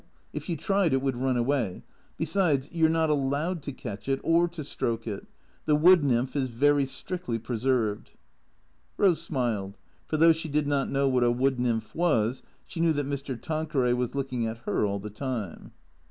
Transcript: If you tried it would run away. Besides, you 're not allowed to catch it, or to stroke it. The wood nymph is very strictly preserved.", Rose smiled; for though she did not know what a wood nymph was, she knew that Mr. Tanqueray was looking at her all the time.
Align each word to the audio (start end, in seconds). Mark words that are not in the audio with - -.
If 0.33 0.49
you 0.49 0.57
tried 0.57 0.93
it 0.93 1.01
would 1.03 1.15
run 1.15 1.37
away. 1.37 1.83
Besides, 2.17 2.71
you 2.71 2.87
're 2.87 2.89
not 2.89 3.11
allowed 3.11 3.61
to 3.61 3.71
catch 3.71 4.09
it, 4.09 4.19
or 4.23 4.47
to 4.47 4.63
stroke 4.63 5.05
it. 5.05 5.27
The 5.67 5.75
wood 5.75 6.03
nymph 6.03 6.35
is 6.35 6.49
very 6.49 6.87
strictly 6.87 7.37
preserved.", 7.37 8.13
Rose 8.97 9.21
smiled; 9.21 9.77
for 10.07 10.17
though 10.17 10.33
she 10.33 10.49
did 10.49 10.65
not 10.65 10.89
know 10.89 11.07
what 11.07 11.23
a 11.23 11.29
wood 11.29 11.59
nymph 11.59 11.93
was, 11.93 12.41
she 12.65 12.79
knew 12.79 12.93
that 12.93 13.05
Mr. 13.05 13.39
Tanqueray 13.39 13.93
was 13.93 14.15
looking 14.15 14.47
at 14.47 14.57
her 14.65 14.87
all 14.87 14.97
the 14.97 15.11
time. 15.11 15.71